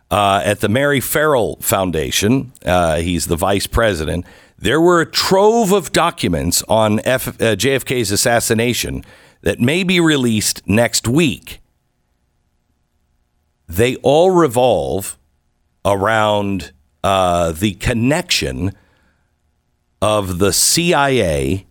[0.09, 2.53] uh, at the Mary Ferrell Foundation.
[2.65, 4.25] Uh, he's the vice president.
[4.57, 9.03] There were a trove of documents on F- uh, JFK's assassination
[9.41, 11.61] that may be released next week.
[13.67, 15.17] They all revolve
[15.85, 16.71] around
[17.03, 18.73] uh, the connection
[20.01, 21.65] of the CIA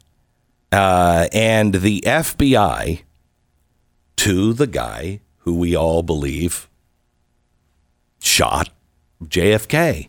[0.72, 3.03] uh, and the FBI
[4.16, 6.68] to the guy who we all believe
[8.27, 8.70] shot
[9.22, 10.09] JFK.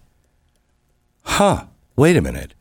[1.23, 1.65] Huh,
[1.95, 2.53] wait a minute.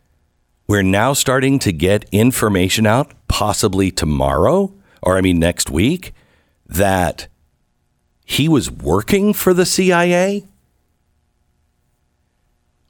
[0.68, 6.12] We're now starting to get information out, possibly tomorrow, or I mean next week,
[6.66, 7.28] that
[8.24, 10.44] he was working for the CIA?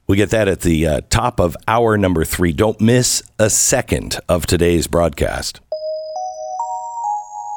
[0.07, 2.53] We get that at the uh, top of hour number three.
[2.53, 5.59] Don't miss a second of today's broadcast.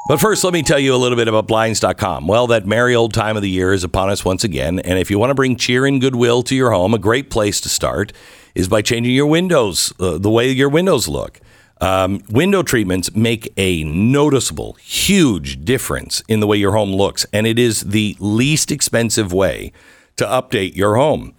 [0.07, 2.27] But first, let me tell you a little bit about Blinds.com.
[2.27, 4.79] Well, that merry old time of the year is upon us once again.
[4.79, 7.61] And if you want to bring cheer and goodwill to your home, a great place
[7.61, 8.11] to start
[8.55, 11.39] is by changing your windows, uh, the way your windows look.
[11.79, 17.25] Um, window treatments make a noticeable, huge difference in the way your home looks.
[17.31, 19.71] And it is the least expensive way
[20.17, 21.35] to update your home.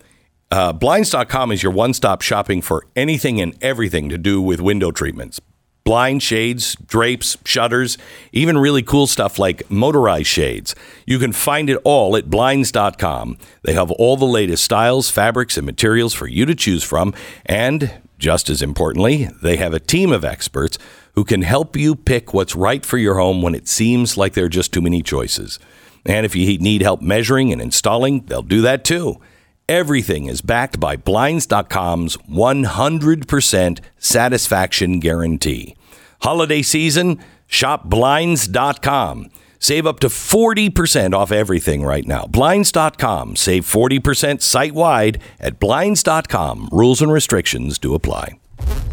[0.51, 4.91] Uh, Blinds.com is your one stop shopping for anything and everything to do with window
[4.91, 5.41] treatments.
[5.85, 7.99] Blind shades, drapes, shutters,
[8.33, 10.75] even really cool stuff like motorized shades.
[11.07, 13.37] You can find it all at Blinds.com.
[13.63, 17.15] They have all the latest styles, fabrics, and materials for you to choose from.
[17.47, 20.79] And just as importantly, they have a team of experts
[21.15, 24.45] who can help you pick what's right for your home when it seems like there
[24.45, 25.59] are just too many choices.
[26.07, 29.21] And if you need help measuring and installing, they'll do that too.
[29.69, 35.75] Everything is backed by Blinds.com's 100% satisfaction guarantee.
[36.21, 39.31] Holiday season, shop Blinds.com.
[39.59, 42.27] Save up to 40% off everything right now.
[42.27, 43.37] Blinds.com.
[43.37, 46.69] Save 40% site wide at Blinds.com.
[46.73, 48.39] Rules and restrictions do apply.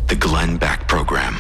[0.08, 1.38] The Glenn Beck Program.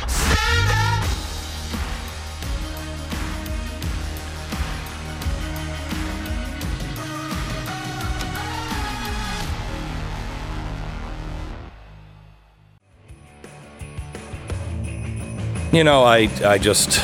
[15.71, 16.99] You know, I, I just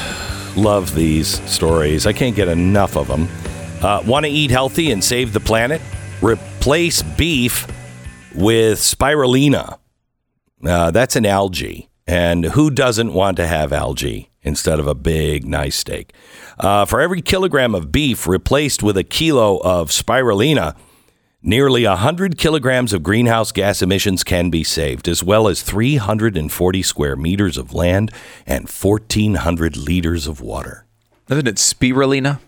[0.58, 2.08] love these stories.
[2.08, 3.28] I can't get enough of them.
[3.80, 5.82] Uh, Want to eat healthy and save the planet?
[6.20, 7.68] Replace beef
[8.34, 9.78] with spirulina.
[10.66, 11.90] Uh, that's an algae.
[12.08, 16.14] And who doesn't want to have algae instead of a big, nice steak?
[16.58, 20.76] Uh, for every kilogram of beef replaced with a kilo of spirulina,
[21.48, 27.16] Nearly 100 kilograms of greenhouse gas emissions can be saved, as well as 340 square
[27.16, 28.12] meters of land
[28.48, 30.86] and 1,400 liters of water.
[31.30, 32.40] Isn't it spirulina?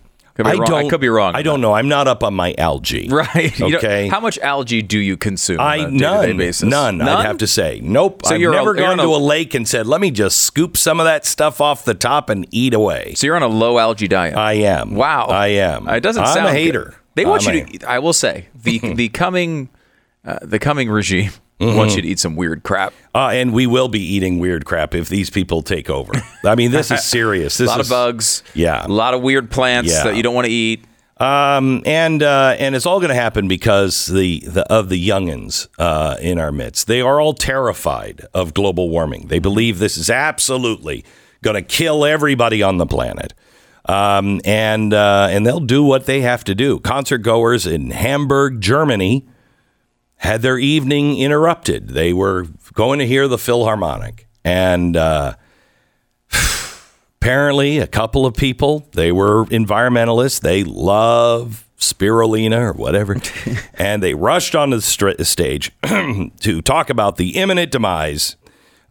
[0.44, 0.66] I wrong.
[0.66, 0.86] don't.
[0.86, 1.36] I could be wrong.
[1.36, 1.74] I don't know.
[1.74, 3.08] I'm not up on my algae.
[3.12, 3.58] Right.
[3.60, 4.08] You know, Okay.
[4.08, 6.64] how much algae do you consume I on a day-to-day none, basis?
[6.70, 7.00] none.
[7.02, 8.22] I'd have to say nope.
[8.26, 10.10] So I've you're never a- you're gone to a- a lake and said, "Let me
[10.10, 13.44] just scoop some of that stuff off the top and eat away." So you're on
[13.44, 14.36] a low algae diet.
[14.36, 14.96] I am.
[14.96, 15.26] Wow.
[15.28, 15.88] I am.
[15.88, 16.96] It doesn't I'm sound a good.
[17.18, 17.74] They want I'm you to.
[17.76, 19.70] eat- I will say the the coming
[20.24, 22.94] uh, the coming regime wants you to eat some weird crap.
[23.16, 26.14] Uh, and we will be eating weird crap if these people take over.
[26.46, 27.58] I mean, this is serious.
[27.58, 28.44] This a lot is of bugs.
[28.54, 28.86] Yeah.
[28.86, 30.04] A lot of weird plants Yeah.
[30.04, 30.86] that you don't want to eat.
[31.20, 35.68] Um, and uh, and it's all going to happen because the, the of the youngins
[35.80, 36.86] uh, in our midst.
[36.86, 39.28] They are all terrified of global warming.
[39.28, 41.04] They believe this is absolutely
[41.42, 43.34] going to kill everybody on the planet.
[43.88, 46.80] Um, and uh, and they'll do what they have to do.
[46.80, 49.26] Concert goers in Hamburg, Germany,
[50.18, 51.90] had their evening interrupted.
[51.90, 55.36] They were going to hear the Philharmonic, and uh,
[57.22, 60.42] apparently, a couple of people they were environmentalists.
[60.42, 63.18] They love spirulina or whatever.
[63.76, 68.36] and they rushed on the str- stage to talk about the imminent demise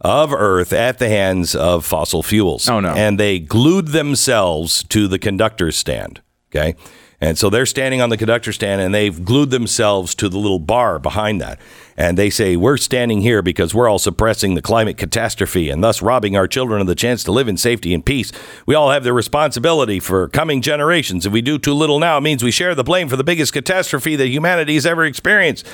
[0.01, 2.69] of Earth at the hands of fossil fuels.
[2.69, 2.89] Oh, no.
[2.89, 6.21] And they glued themselves to the conductor's stand.
[6.51, 6.75] Okay.
[7.19, 10.59] And so they're standing on the conductor stand and they've glued themselves to the little
[10.59, 11.59] bar behind that.
[11.97, 16.01] And they say, We're standing here because we're all suppressing the climate catastrophe and thus
[16.01, 18.31] robbing our children of the chance to live in safety and peace.
[18.67, 21.25] We all have the responsibility for coming generations.
[21.25, 23.51] If we do too little now, it means we share the blame for the biggest
[23.51, 25.65] catastrophe that humanity has ever experienced.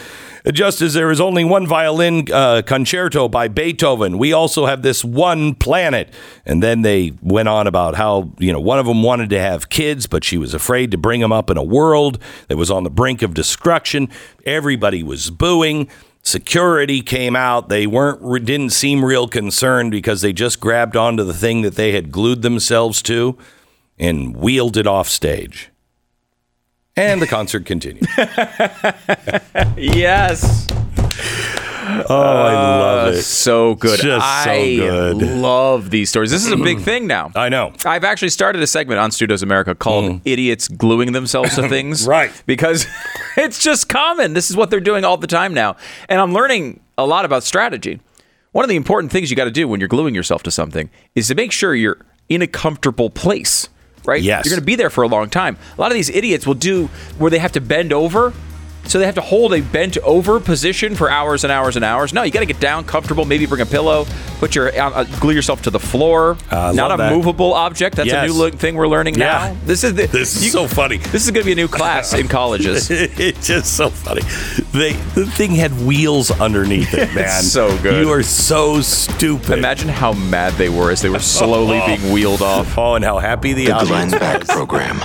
[0.51, 5.03] Just as there is only one violin uh, concerto by Beethoven, we also have this
[5.03, 6.13] one planet.
[6.45, 9.69] And then they went on about how, you know, one of them wanted to have
[9.69, 12.19] kids, but she was afraid to bring them up in a world
[12.49, 14.09] that was on the brink of destruction.
[14.45, 15.89] Everybody was booing.
[16.25, 17.67] Security came out.
[17.67, 21.91] They weren't didn't seem real concerned because they just grabbed onto the thing that they
[21.91, 23.37] had glued themselves to
[23.99, 25.69] and wheeled it off stage.
[26.95, 28.07] And the concert continued.
[29.77, 30.67] Yes.
[32.09, 33.21] Oh, I love Uh, it.
[33.23, 33.99] so good.
[33.99, 35.15] Just so I good.
[35.21, 36.31] love these stories.
[36.31, 37.31] This is a big thing now.
[37.35, 37.73] I know.
[37.85, 42.07] I've actually started a segment on Stu Does America called Idiots Gluing Themselves to Things.
[42.07, 42.31] Right.
[42.45, 42.87] Because
[43.37, 44.33] it's just common.
[44.33, 45.75] This is what they're doing all the time now.
[46.09, 47.99] And I'm learning a lot about strategy.
[48.51, 50.89] One of the important things you got to do when you're gluing yourself to something
[51.15, 51.97] is to make sure you're
[52.29, 53.67] in a comfortable place,
[54.05, 54.21] right?
[54.21, 54.45] Yes.
[54.45, 55.57] You're going to be there for a long time.
[55.77, 58.31] A lot of these idiots will do where they have to bend over.
[58.85, 62.13] So they have to hold a bent over position for hours and hours and hours.
[62.13, 63.25] No, you got to get down, comfortable.
[63.25, 64.05] Maybe bring a pillow.
[64.39, 66.37] Put your uh, uh, glue yourself to the floor.
[66.51, 67.11] I Not a that.
[67.13, 67.95] movable object.
[67.95, 68.25] That's Yes.
[68.25, 69.25] a new look thing we're learning Yeah.
[69.53, 69.57] now.
[69.65, 70.97] This is the, This is you- so funny.
[70.97, 72.91] This is going to be a new class in colleges.
[72.91, 74.21] it's just so funny.
[74.73, 77.41] They the thing had wheels underneath it, man.
[77.41, 78.05] so good.
[78.05, 79.57] You are so stupid.
[79.59, 82.77] Imagine how mad they were as they were slowly being wheeled off.
[82.77, 84.49] Oh, and how happy the, The audience Glenn Beck was.
[84.49, 85.01] Program.